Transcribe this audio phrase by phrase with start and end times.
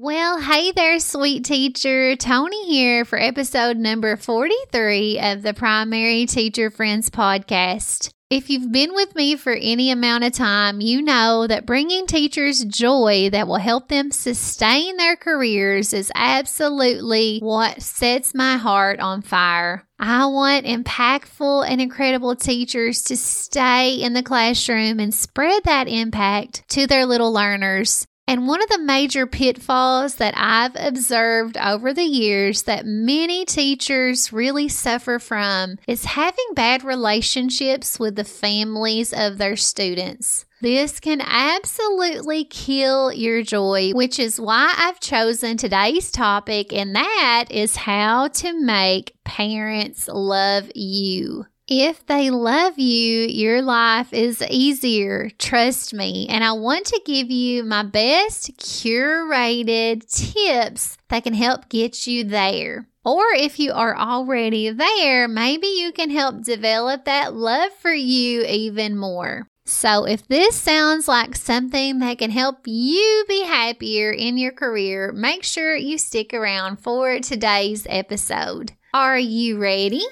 [0.00, 2.14] Well, hey there, sweet teacher.
[2.14, 8.10] Tony here for episode number 43 of the Primary Teacher Friends podcast.
[8.30, 12.64] If you've been with me for any amount of time, you know that bringing teachers
[12.64, 19.20] joy that will help them sustain their careers is absolutely what sets my heart on
[19.20, 19.84] fire.
[19.98, 26.68] I want impactful and incredible teachers to stay in the classroom and spread that impact
[26.68, 28.06] to their little learners.
[28.28, 34.34] And one of the major pitfalls that I've observed over the years that many teachers
[34.34, 40.44] really suffer from is having bad relationships with the families of their students.
[40.60, 47.46] This can absolutely kill your joy, which is why I've chosen today's topic, and that
[47.50, 51.46] is how to make parents love you.
[51.70, 55.28] If they love you, your life is easier.
[55.38, 56.26] Trust me.
[56.30, 62.24] And I want to give you my best curated tips that can help get you
[62.24, 62.86] there.
[63.04, 68.44] Or if you are already there, maybe you can help develop that love for you
[68.44, 69.46] even more.
[69.66, 75.12] So, if this sounds like something that can help you be happier in your career,
[75.12, 78.72] make sure you stick around for today's episode.
[78.94, 80.02] Are you ready?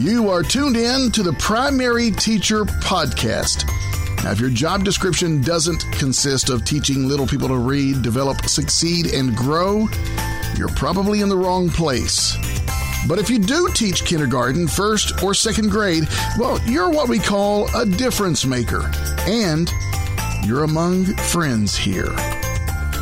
[0.00, 3.68] You are tuned in to the Primary Teacher Podcast.
[4.24, 9.12] Now, if your job description doesn't consist of teaching little people to read, develop, succeed,
[9.12, 9.88] and grow,
[10.56, 12.34] you're probably in the wrong place.
[13.06, 17.68] But if you do teach kindergarten, first, or second grade, well, you're what we call
[17.76, 18.90] a difference maker.
[19.26, 19.70] And
[20.46, 22.14] you're among friends here.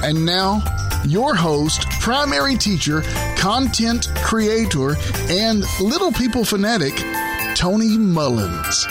[0.02, 0.64] And now,
[1.04, 3.04] your host, primary teacher,
[3.38, 4.96] content creator,
[5.30, 6.94] and little people fanatic,
[7.54, 8.86] Tony Mullins.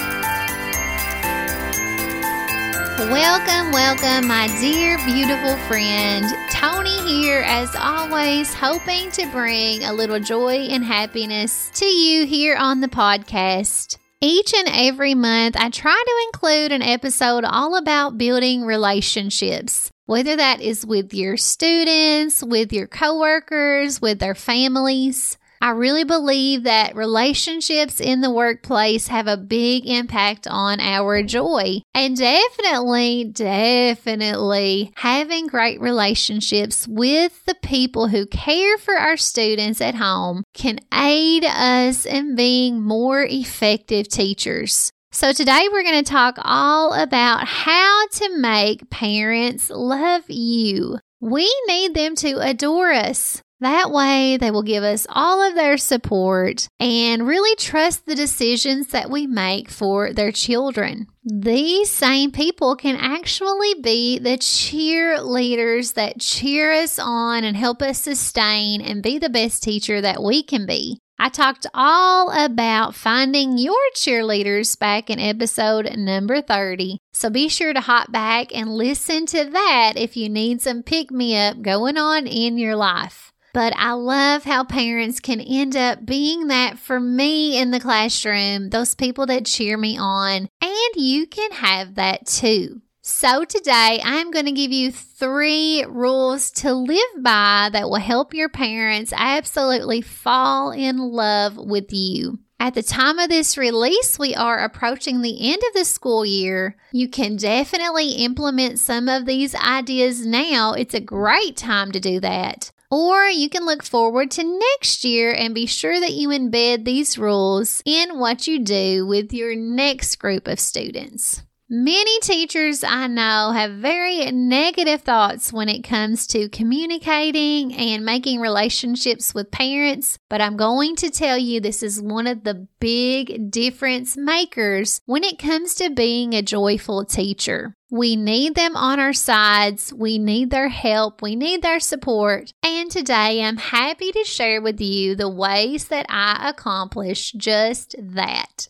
[2.98, 6.26] Welcome, welcome, my dear, beautiful friend.
[6.50, 12.56] Tony here, as always, hoping to bring a little joy and happiness to you here
[12.56, 13.98] on the podcast.
[14.22, 20.36] Each and every month, I try to include an episode all about building relationships whether
[20.36, 25.38] that is with your students, with your coworkers, with their families.
[25.62, 31.82] I really believe that relationships in the workplace have a big impact on our joy.
[31.94, 39.96] And definitely, definitely having great relationships with the people who care for our students at
[39.96, 44.92] home can aid us in being more effective teachers.
[45.18, 51.00] So, today we're going to talk all about how to make parents love you.
[51.20, 53.42] We need them to adore us.
[53.60, 58.90] That way, they will give us all of their support and really trust the decisions
[58.90, 61.08] that we make for their children.
[61.24, 67.98] These same people can actually be the cheerleaders that cheer us on and help us
[67.98, 71.00] sustain and be the best teacher that we can be.
[71.20, 77.00] I talked all about finding your cheerleaders back in episode number 30.
[77.12, 81.10] So be sure to hop back and listen to that if you need some pick
[81.10, 83.34] me up going on in your life.
[83.54, 88.70] But I love how parents can end up being that for me in the classroom,
[88.70, 92.82] those people that cheer me on, and you can have that too.
[93.10, 98.34] So, today I'm going to give you three rules to live by that will help
[98.34, 102.40] your parents absolutely fall in love with you.
[102.60, 106.76] At the time of this release, we are approaching the end of the school year.
[106.92, 110.74] You can definitely implement some of these ideas now.
[110.74, 112.74] It's a great time to do that.
[112.92, 117.18] Or you can look forward to next year and be sure that you embed these
[117.18, 121.44] rules in what you do with your next group of students.
[121.70, 128.40] Many teachers I know have very negative thoughts when it comes to communicating and making
[128.40, 133.52] relationships with parents, but I'm going to tell you this is one of the big
[133.52, 137.74] difference makers when it comes to being a joyful teacher.
[137.92, 139.94] We need them on our sides.
[139.94, 141.22] We need their help.
[141.22, 142.54] We need their support.
[142.64, 148.70] And today I'm happy to share with you the ways that I accomplish just that.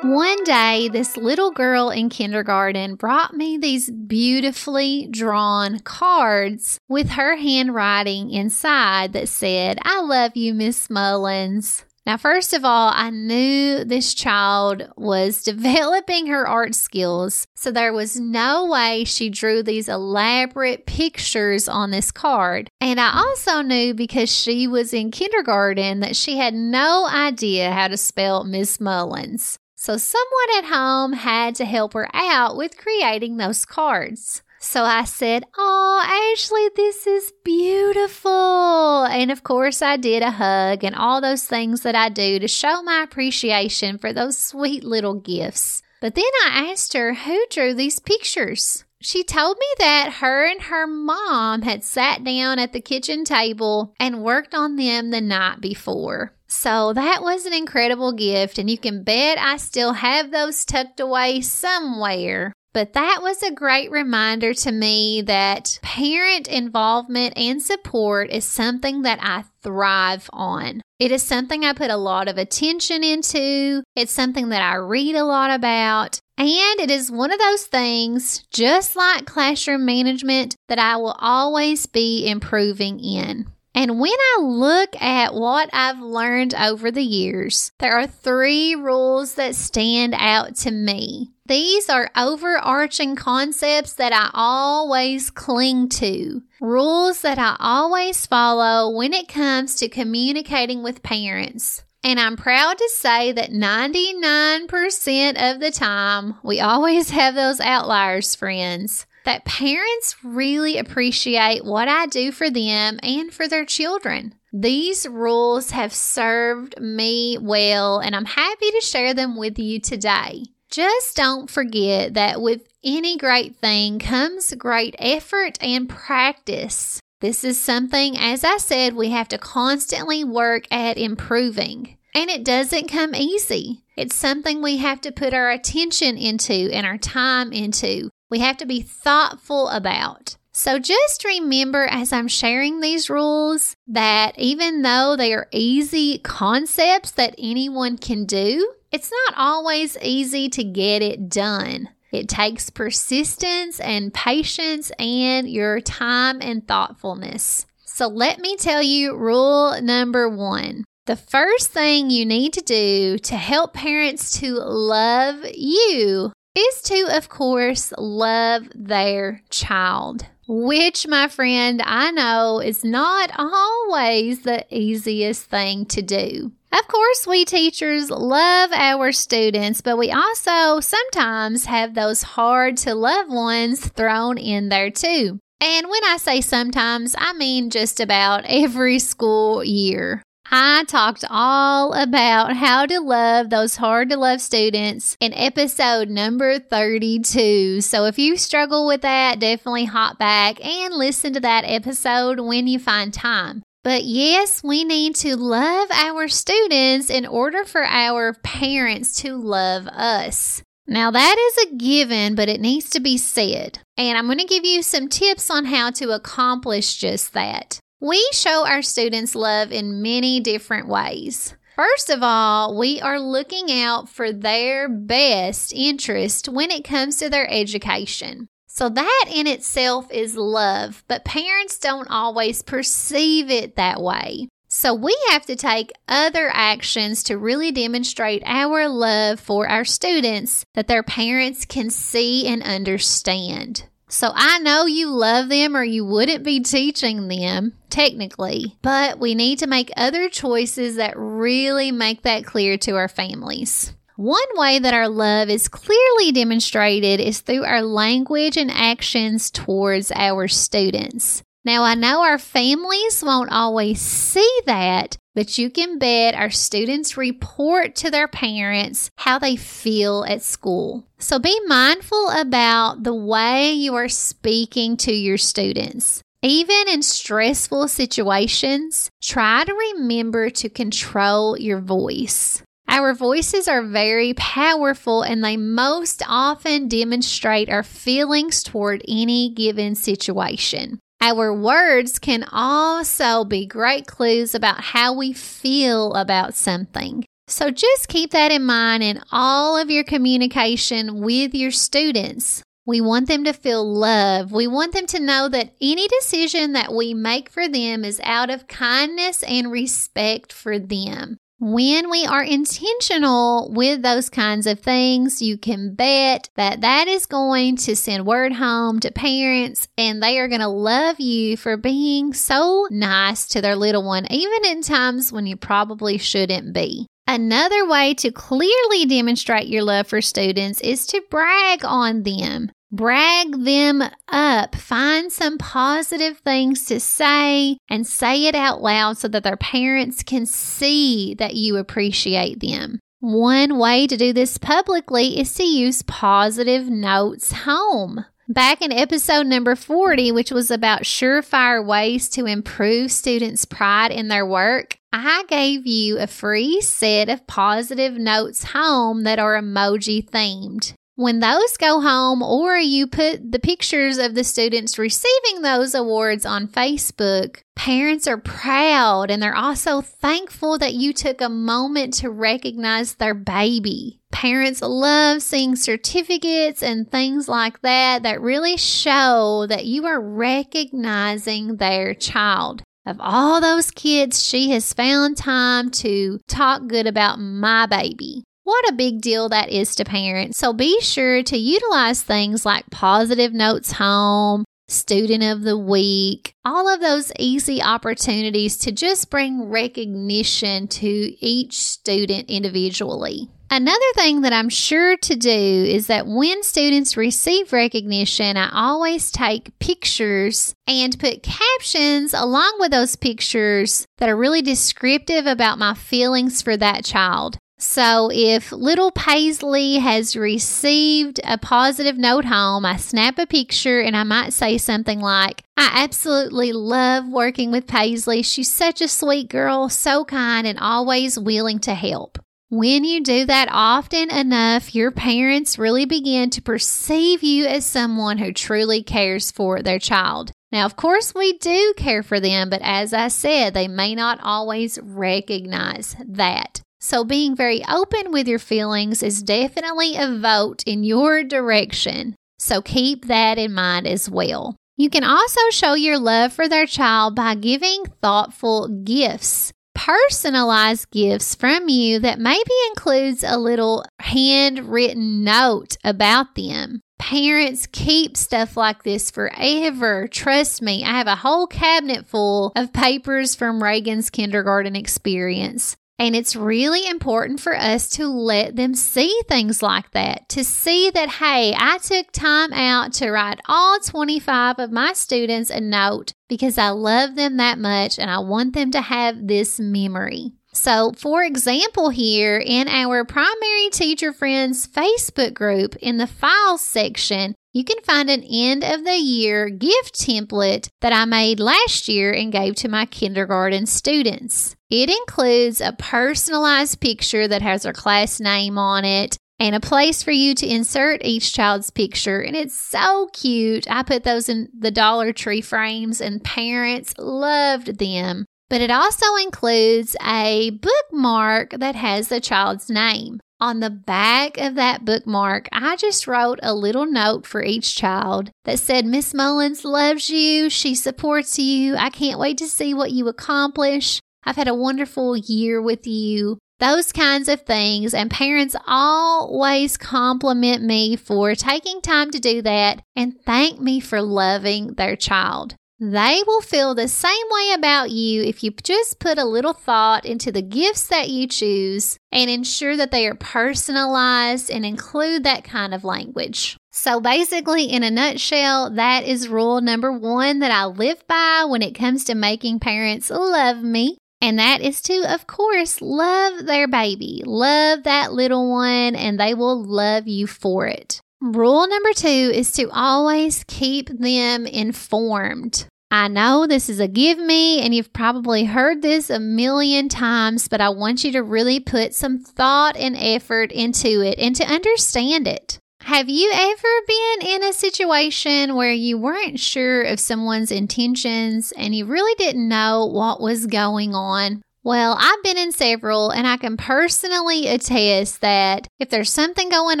[0.02, 7.36] One day, this little girl in kindergarten brought me these beautifully drawn cards with her
[7.36, 11.84] handwriting inside that said, I love you, Miss Mullins.
[12.04, 17.92] Now, first of all, I knew this child was developing her art skills, so there
[17.92, 22.68] was no way she drew these elaborate pictures on this card.
[22.80, 27.86] And I also knew because she was in kindergarten that she had no idea how
[27.86, 29.60] to spell Miss Mullins.
[29.84, 34.42] So someone at home had to help her out with creating those cards.
[34.60, 39.06] So I said, Oh, Ashley, this is beautiful.
[39.06, 42.46] And of course, I did a hug and all those things that I do to
[42.46, 45.82] show my appreciation for those sweet little gifts.
[46.00, 48.84] But then I asked her who drew these pictures.
[49.00, 53.94] She told me that her and her mom had sat down at the kitchen table
[53.98, 56.34] and worked on them the night before.
[56.52, 61.00] So that was an incredible gift, and you can bet I still have those tucked
[61.00, 62.52] away somewhere.
[62.74, 69.02] But that was a great reminder to me that parent involvement and support is something
[69.02, 70.82] that I thrive on.
[70.98, 73.82] It is something I put a lot of attention into.
[73.96, 76.20] It's something that I read a lot about.
[76.36, 81.86] And it is one of those things, just like classroom management, that I will always
[81.86, 83.51] be improving in.
[83.74, 89.32] And when I look at what I've learned over the years, there are three rules
[89.34, 91.30] that stand out to me.
[91.46, 99.14] These are overarching concepts that I always cling to, rules that I always follow when
[99.14, 101.82] it comes to communicating with parents.
[102.04, 108.34] And I'm proud to say that 99% of the time, we always have those outliers,
[108.34, 114.34] friends that parents really appreciate what I do for them and for their children.
[114.52, 120.44] These rules have served me well, and I'm happy to share them with you today.
[120.70, 127.00] Just don't forget that with any great thing comes great effort and practice.
[127.20, 131.96] This is something, as I said, we have to constantly work at improving.
[132.14, 133.84] And it doesn't come easy.
[133.96, 138.56] It's something we have to put our attention into and our time into we have
[138.56, 140.38] to be thoughtful about.
[140.52, 147.10] So just remember as I'm sharing these rules that even though they are easy concepts
[147.10, 151.90] that anyone can do, it's not always easy to get it done.
[152.10, 157.66] It takes persistence and patience and your time and thoughtfulness.
[157.84, 160.84] So let me tell you rule number one.
[161.04, 167.08] The first thing you need to do to help parents to love you is to,
[167.16, 175.44] of course, love their child, which, my friend, I know is not always the easiest
[175.44, 176.52] thing to do.
[176.72, 182.94] Of course, we teachers love our students, but we also sometimes have those hard to
[182.94, 185.38] love ones thrown in there too.
[185.60, 190.22] And when I say sometimes, I mean just about every school year.
[190.54, 196.58] I talked all about how to love those hard to love students in episode number
[196.58, 197.80] 32.
[197.80, 202.66] So if you struggle with that, definitely hop back and listen to that episode when
[202.66, 203.62] you find time.
[203.82, 209.86] But yes, we need to love our students in order for our parents to love
[209.86, 210.62] us.
[210.86, 213.78] Now, that is a given, but it needs to be said.
[213.96, 217.80] And I'm going to give you some tips on how to accomplish just that.
[218.04, 221.54] We show our students love in many different ways.
[221.76, 227.30] First of all, we are looking out for their best interest when it comes to
[227.30, 228.48] their education.
[228.66, 234.48] So, that in itself is love, but parents don't always perceive it that way.
[234.66, 240.64] So, we have to take other actions to really demonstrate our love for our students
[240.74, 243.84] that their parents can see and understand.
[244.12, 249.34] So I know you love them or you wouldn't be teaching them, technically, but we
[249.34, 253.94] need to make other choices that really make that clear to our families.
[254.16, 260.12] One way that our love is clearly demonstrated is through our language and actions towards
[260.14, 261.42] our students.
[261.64, 267.16] Now, I know our families won't always see that, but you can bet our students
[267.16, 271.04] report to their parents how they feel at school.
[271.18, 276.20] So be mindful about the way you are speaking to your students.
[276.42, 282.60] Even in stressful situations, try to remember to control your voice.
[282.88, 289.94] Our voices are very powerful and they most often demonstrate our feelings toward any given
[289.94, 290.98] situation.
[291.22, 297.24] Our words can also be great clues about how we feel about something.
[297.46, 302.64] So just keep that in mind in all of your communication with your students.
[302.86, 304.50] We want them to feel love.
[304.50, 308.50] We want them to know that any decision that we make for them is out
[308.50, 311.36] of kindness and respect for them.
[311.64, 317.26] When we are intentional with those kinds of things, you can bet that that is
[317.26, 321.76] going to send word home to parents and they are going to love you for
[321.76, 327.06] being so nice to their little one, even in times when you probably shouldn't be.
[327.28, 332.72] Another way to clearly demonstrate your love for students is to brag on them.
[332.94, 334.74] Brag them up.
[334.74, 340.22] Find some positive things to say and say it out loud so that their parents
[340.22, 343.00] can see that you appreciate them.
[343.20, 348.26] One way to do this publicly is to use positive notes home.
[348.46, 354.28] Back in episode number 40, which was about surefire ways to improve students' pride in
[354.28, 360.28] their work, I gave you a free set of positive notes home that are emoji
[360.28, 360.92] themed.
[361.14, 366.46] When those go home, or you put the pictures of the students receiving those awards
[366.46, 372.30] on Facebook, parents are proud and they're also thankful that you took a moment to
[372.30, 374.20] recognize their baby.
[374.30, 381.76] Parents love seeing certificates and things like that that really show that you are recognizing
[381.76, 382.82] their child.
[383.04, 388.44] Of all those kids, she has found time to talk good about my baby.
[388.64, 390.58] What a big deal that is to parents.
[390.58, 396.88] So be sure to utilize things like positive notes home, student of the week, all
[396.88, 403.48] of those easy opportunities to just bring recognition to each student individually.
[403.68, 409.30] Another thing that I'm sure to do is that when students receive recognition, I always
[409.32, 415.94] take pictures and put captions along with those pictures that are really descriptive about my
[415.94, 417.56] feelings for that child.
[417.82, 424.16] So if little Paisley has received a positive note home, I snap a picture and
[424.16, 428.42] I might say something like, I absolutely love working with Paisley.
[428.42, 432.38] She's such a sweet girl, so kind, and always willing to help.
[432.68, 438.38] When you do that often enough, your parents really begin to perceive you as someone
[438.38, 440.52] who truly cares for their child.
[440.70, 444.38] Now, of course, we do care for them, but as I said, they may not
[444.40, 446.80] always recognize that.
[447.04, 452.36] So, being very open with your feelings is definitely a vote in your direction.
[452.60, 454.76] So, keep that in mind as well.
[454.96, 459.72] You can also show your love for their child by giving thoughtful gifts.
[459.96, 467.00] Personalized gifts from you that maybe includes a little handwritten note about them.
[467.18, 470.28] Parents keep stuff like this forever.
[470.28, 475.96] Trust me, I have a whole cabinet full of papers from Reagan's kindergarten experience.
[476.22, 481.10] And it's really important for us to let them see things like that, to see
[481.10, 486.32] that, hey, I took time out to write all 25 of my students a note
[486.48, 490.52] because I love them that much and I want them to have this memory.
[490.74, 497.54] So, for example, here in our primary teacher friends Facebook group in the files section,
[497.74, 502.32] you can find an end of the year gift template that I made last year
[502.32, 504.74] and gave to my kindergarten students.
[504.88, 510.22] It includes a personalized picture that has their class name on it and a place
[510.22, 512.40] for you to insert each child's picture.
[512.40, 513.90] And it's so cute.
[513.90, 519.26] I put those in the Dollar Tree frames, and parents loved them but it also
[519.36, 523.38] includes a bookmark that has the child's name.
[523.60, 528.50] On the back of that bookmark, I just wrote a little note for each child
[528.64, 530.70] that said, Miss Mullins loves you.
[530.70, 531.96] She supports you.
[531.96, 534.20] I can't wait to see what you accomplish.
[534.42, 536.56] I've had a wonderful year with you.
[536.78, 538.14] Those kinds of things.
[538.14, 544.22] And parents always compliment me for taking time to do that and thank me for
[544.22, 545.74] loving their child.
[546.04, 550.24] They will feel the same way about you if you just put a little thought
[550.26, 555.62] into the gifts that you choose and ensure that they are personalized and include that
[555.62, 556.76] kind of language.
[556.90, 561.82] So, basically, in a nutshell, that is rule number one that I live by when
[561.82, 564.18] it comes to making parents love me.
[564.40, 569.54] And that is to, of course, love their baby, love that little one, and they
[569.54, 571.20] will love you for it.
[571.40, 575.86] Rule number two is to always keep them informed.
[576.12, 580.68] I know this is a give me, and you've probably heard this a million times,
[580.68, 584.64] but I want you to really put some thought and effort into it and to
[584.70, 585.78] understand it.
[586.02, 591.94] Have you ever been in a situation where you weren't sure of someone's intentions and
[591.94, 594.60] you really didn't know what was going on?
[594.84, 600.00] Well, I've been in several, and I can personally attest that if there's something going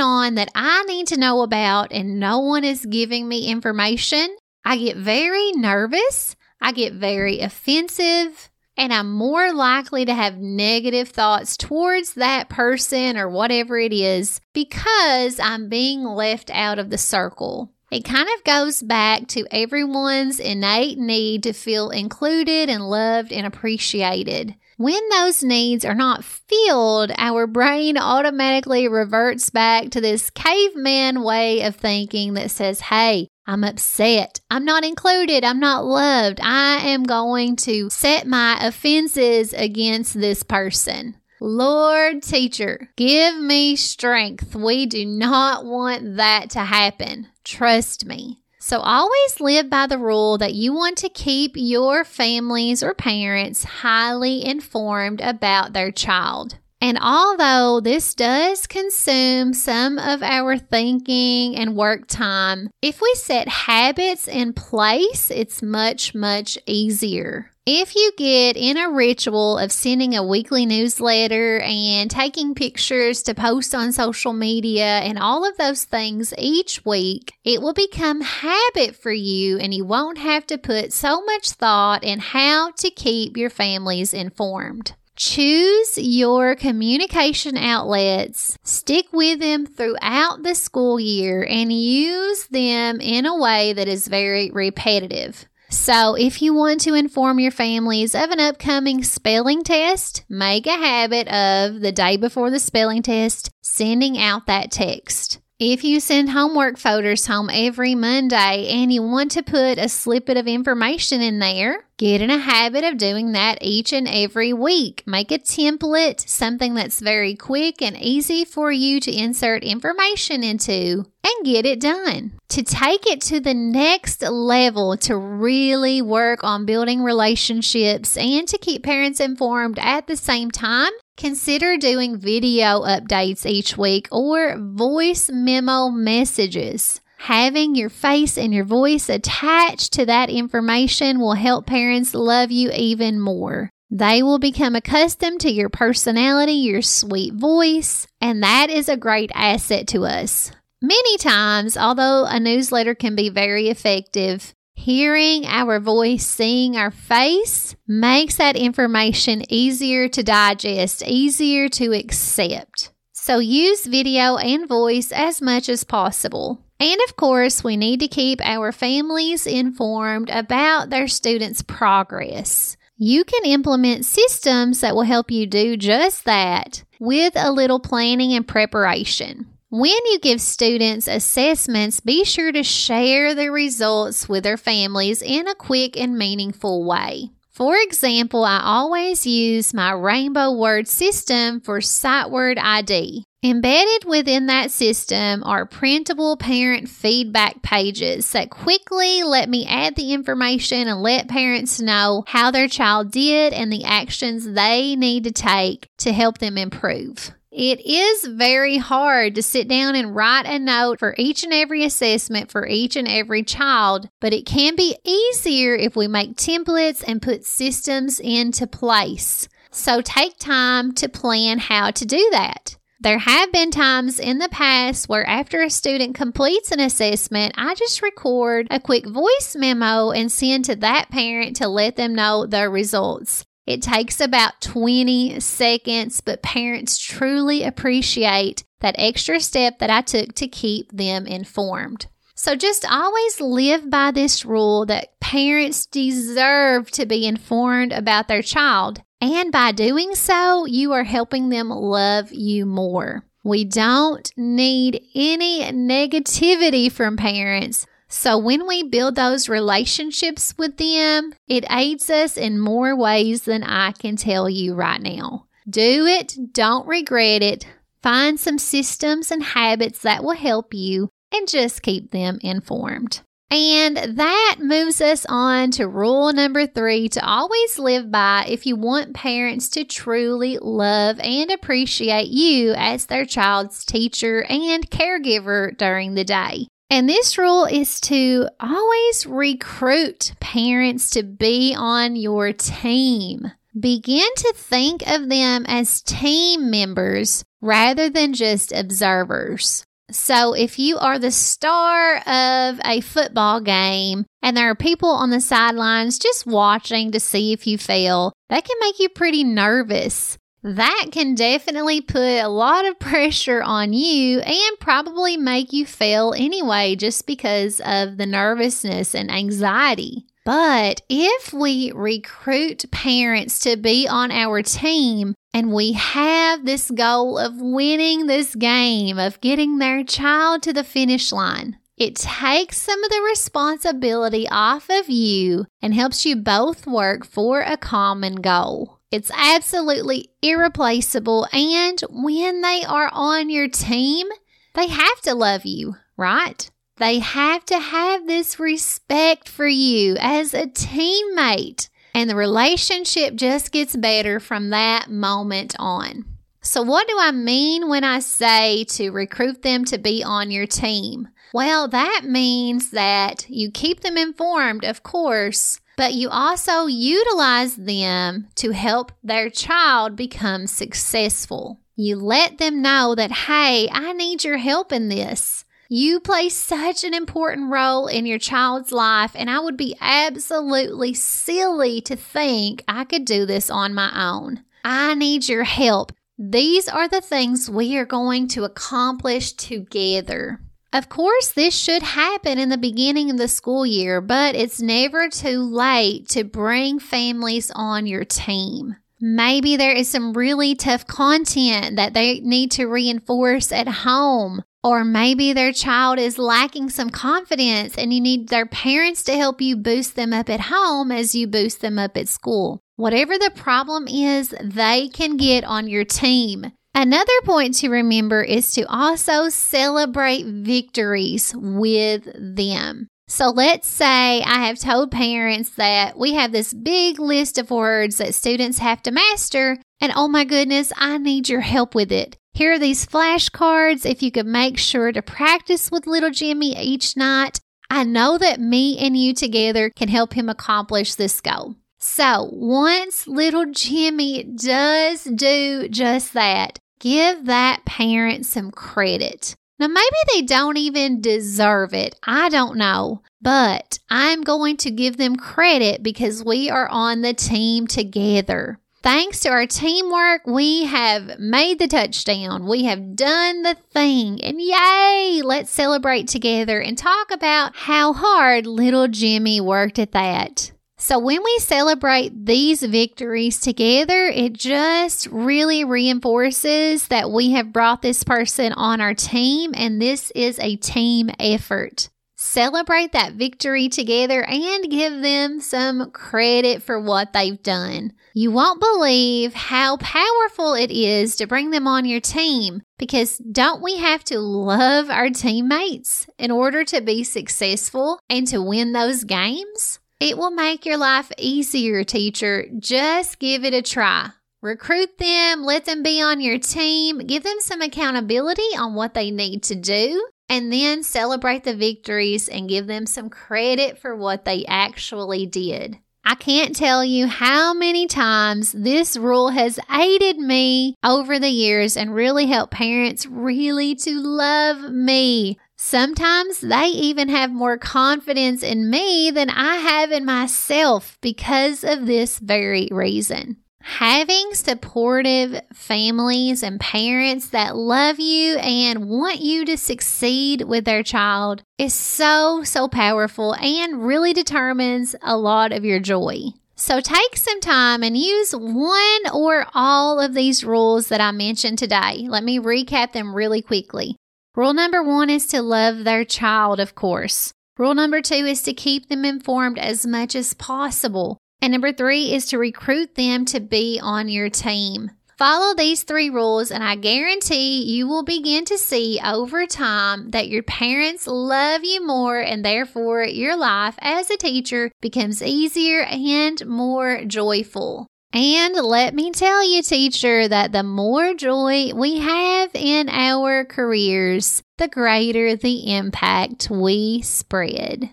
[0.00, 4.76] on that I need to know about and no one is giving me information, I
[4.76, 6.36] get very nervous.
[6.60, 8.48] I get very offensive.
[8.76, 14.40] and I'm more likely to have negative thoughts towards that person or whatever it is
[14.54, 17.70] because I'm being left out of the circle.
[17.90, 23.46] It kind of goes back to everyone's innate need to feel included and loved and
[23.46, 24.54] appreciated.
[24.78, 31.60] When those needs are not filled, our brain automatically reverts back to this caveman way
[31.62, 34.40] of thinking that says, Hey, I'm upset.
[34.50, 35.44] I'm not included.
[35.44, 36.40] I'm not loved.
[36.42, 41.16] I am going to set my offenses against this person.
[41.40, 44.54] Lord, teacher, give me strength.
[44.54, 47.26] We do not want that to happen.
[47.42, 48.42] Trust me.
[48.60, 53.64] So always live by the rule that you want to keep your families or parents
[53.64, 56.58] highly informed about their child.
[56.82, 63.46] And although this does consume some of our thinking and work time, if we set
[63.46, 67.52] habits in place, it's much, much easier.
[67.64, 73.34] If you get in a ritual of sending a weekly newsletter and taking pictures to
[73.34, 78.96] post on social media and all of those things each week, it will become habit
[78.96, 83.36] for you and you won't have to put so much thought in how to keep
[83.36, 84.94] your families informed.
[85.14, 93.26] Choose your communication outlets, stick with them throughout the school year, and use them in
[93.26, 95.46] a way that is very repetitive.
[95.68, 100.76] So, if you want to inform your families of an upcoming spelling test, make a
[100.76, 105.40] habit of the day before the spelling test sending out that text.
[105.58, 110.36] If you send homework folders home every Monday and you want to put a snippet
[110.36, 115.04] of information in there, get in a habit of doing that each and every week.
[115.06, 121.04] Make a template, something that's very quick and easy for you to insert information into
[121.22, 122.32] and get it done.
[122.48, 128.58] To take it to the next level, to really work on building relationships and to
[128.58, 135.30] keep parents informed at the same time, consider doing video updates each week or voice
[135.32, 137.00] memo messages.
[137.26, 142.72] Having your face and your voice attached to that information will help parents love you
[142.74, 143.70] even more.
[143.92, 149.30] They will become accustomed to your personality, your sweet voice, and that is a great
[149.36, 150.50] asset to us.
[150.80, 157.76] Many times, although a newsletter can be very effective, hearing our voice, seeing our face
[157.86, 162.90] makes that information easier to digest, easier to accept.
[163.12, 166.58] So use video and voice as much as possible.
[166.80, 172.76] And of course, we need to keep our families informed about their students' progress.
[172.96, 178.32] You can implement systems that will help you do just that with a little planning
[178.32, 179.46] and preparation.
[179.70, 185.48] When you give students assessments, be sure to share the results with their families in
[185.48, 187.30] a quick and meaningful way.
[187.52, 193.24] For example, I always use my rainbow word system for sight word ID.
[193.44, 200.14] Embedded within that system are printable parent feedback pages that quickly let me add the
[200.14, 205.32] information and let parents know how their child did and the actions they need to
[205.32, 207.32] take to help them improve.
[207.54, 211.84] It is very hard to sit down and write a note for each and every
[211.84, 217.04] assessment for each and every child, but it can be easier if we make templates
[217.06, 219.50] and put systems into place.
[219.70, 222.78] So take time to plan how to do that.
[223.00, 227.74] There have been times in the past where, after a student completes an assessment, I
[227.74, 232.46] just record a quick voice memo and send to that parent to let them know
[232.46, 233.44] the results.
[233.66, 240.34] It takes about 20 seconds, but parents truly appreciate that extra step that I took
[240.34, 242.06] to keep them informed.
[242.34, 248.42] So just always live by this rule that parents deserve to be informed about their
[248.42, 249.02] child.
[249.20, 253.24] And by doing so, you are helping them love you more.
[253.44, 257.86] We don't need any negativity from parents.
[258.14, 263.62] So when we build those relationships with them, it aids us in more ways than
[263.64, 265.46] I can tell you right now.
[265.68, 267.66] Do it, don't regret it.
[268.02, 273.22] Find some systems and habits that will help you and just keep them informed.
[273.50, 278.76] And that moves us on to rule number three to always live by if you
[278.76, 286.14] want parents to truly love and appreciate you as their child's teacher and caregiver during
[286.14, 286.66] the day.
[286.92, 293.50] And this rule is to always recruit parents to be on your team.
[293.80, 299.86] Begin to think of them as team members rather than just observers.
[300.10, 305.30] So, if you are the star of a football game and there are people on
[305.30, 310.36] the sidelines just watching to see if you fail, that can make you pretty nervous.
[310.64, 316.34] That can definitely put a lot of pressure on you and probably make you fail
[316.36, 320.26] anyway, just because of the nervousness and anxiety.
[320.44, 327.38] But if we recruit parents to be on our team and we have this goal
[327.38, 333.02] of winning this game, of getting their child to the finish line, it takes some
[333.04, 338.98] of the responsibility off of you and helps you both work for a common goal.
[339.12, 341.46] It's absolutely irreplaceable.
[341.52, 344.26] And when they are on your team,
[344.72, 346.68] they have to love you, right?
[346.96, 351.90] They have to have this respect for you as a teammate.
[352.14, 356.24] And the relationship just gets better from that moment on.
[356.62, 360.66] So, what do I mean when I say to recruit them to be on your
[360.66, 361.28] team?
[361.52, 368.48] Well, that means that you keep them informed, of course, but you also utilize them
[368.56, 371.78] to help their child become successful.
[371.94, 375.64] You let them know that, hey, I need your help in this.
[375.88, 381.14] You play such an important role in your child's life, and I would be absolutely
[381.14, 384.64] silly to think I could do this on my own.
[384.84, 386.10] I need your help.
[386.36, 390.58] These are the things we are going to accomplish together.
[390.92, 395.28] Of course, this should happen in the beginning of the school year, but it's never
[395.28, 398.96] too late to bring families on your team.
[399.18, 405.04] Maybe there is some really tough content that they need to reinforce at home or
[405.04, 409.76] maybe their child is lacking some confidence and you need their parents to help you
[409.76, 412.80] boost them up at home as you boost them up at school.
[412.96, 416.72] Whatever the problem is, they can get on your team.
[416.94, 423.08] Another point to remember is to also celebrate victories with them.
[423.28, 428.18] So let's say I have told parents that we have this big list of words
[428.18, 432.36] that students have to master, and oh my goodness, I need your help with it.
[432.52, 434.04] Here are these flashcards.
[434.04, 438.60] If you could make sure to practice with little Jimmy each night, I know that
[438.60, 441.76] me and you together can help him accomplish this goal.
[442.00, 449.54] So once little Jimmy does do just that, give that parent some credit.
[449.78, 452.14] Now, maybe they don't even deserve it.
[452.22, 453.22] I don't know.
[453.42, 458.78] But I'm going to give them credit because we are on the team together.
[459.02, 462.68] Thanks to our teamwork, we have made the touchdown.
[462.68, 464.40] We have done the thing.
[464.44, 465.42] And yay!
[465.42, 470.70] Let's celebrate together and talk about how hard little Jimmy worked at that.
[471.02, 478.02] So, when we celebrate these victories together, it just really reinforces that we have brought
[478.02, 482.08] this person on our team and this is a team effort.
[482.36, 488.12] Celebrate that victory together and give them some credit for what they've done.
[488.32, 493.82] You won't believe how powerful it is to bring them on your team because don't
[493.82, 499.24] we have to love our teammates in order to be successful and to win those
[499.24, 499.98] games?
[500.22, 502.66] It will make your life easier, teacher.
[502.78, 504.30] Just give it a try.
[504.60, 509.32] Recruit them, let them be on your team, give them some accountability on what they
[509.32, 514.44] need to do, and then celebrate the victories and give them some credit for what
[514.44, 515.98] they actually did.
[516.24, 521.96] I can't tell you how many times this rule has aided me over the years
[521.96, 525.58] and really helped parents really to love me.
[525.84, 532.06] Sometimes they even have more confidence in me than I have in myself because of
[532.06, 533.56] this very reason.
[533.80, 541.02] Having supportive families and parents that love you and want you to succeed with their
[541.02, 546.44] child is so, so powerful and really determines a lot of your joy.
[546.76, 551.78] So take some time and use one or all of these rules that I mentioned
[551.78, 552.26] today.
[552.28, 554.16] Let me recap them really quickly.
[554.54, 557.54] Rule number one is to love their child, of course.
[557.78, 561.38] Rule number two is to keep them informed as much as possible.
[561.62, 565.10] And number three is to recruit them to be on your team.
[565.38, 570.48] Follow these three rules, and I guarantee you will begin to see over time that
[570.48, 576.64] your parents love you more, and therefore your life as a teacher becomes easier and
[576.66, 578.06] more joyful.
[578.34, 584.62] And let me tell you, teacher, that the more joy we have in our careers,
[584.78, 588.08] the greater the impact we spread.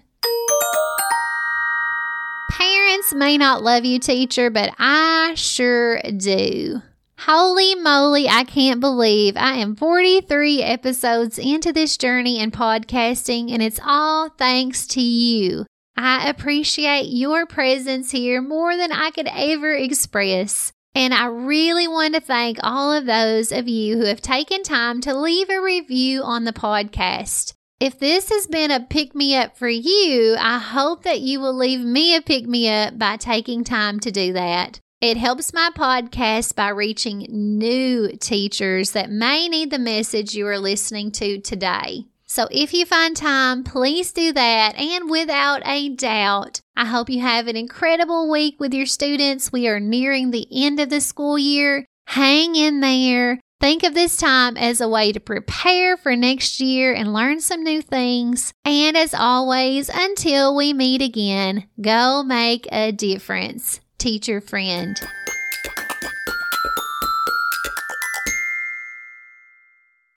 [2.52, 6.82] Parents may not love you, teacher, but I sure do.
[7.20, 13.62] Holy moly, I can't believe I am 43 episodes into this journey in podcasting, and
[13.62, 15.66] it's all thanks to you.
[16.02, 20.72] I appreciate your presence here more than I could ever express.
[20.96, 25.02] And I really want to thank all of those of you who have taken time
[25.02, 27.52] to leave a review on the podcast.
[27.82, 31.54] If this has been a pick me up for you, I hope that you will
[31.54, 34.80] leave me a pick me up by taking time to do that.
[35.02, 40.60] It helps my podcast by reaching new teachers that may need the message you are
[40.60, 42.06] listening to today.
[42.30, 44.76] So if you find time, please do that.
[44.76, 49.52] And without a doubt, I hope you have an incredible week with your students.
[49.52, 51.86] We are nearing the end of the school year.
[52.06, 53.40] Hang in there.
[53.60, 57.64] Think of this time as a way to prepare for next year and learn some
[57.64, 58.54] new things.
[58.64, 64.96] And as always, until we meet again, go make a difference teacher friend.